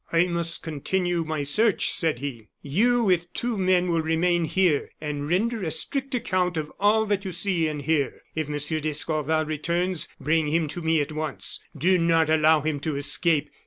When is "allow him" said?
12.31-12.79